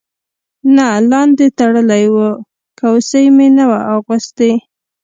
نه 0.75 0.87
لاندې 1.09 1.45
تړلی 1.57 2.05
و، 2.13 2.17
کوسۍ 2.79 3.25
مې 3.35 3.47
نه 3.57 3.65
وه 3.69 3.79
اغوستې. 3.95 4.51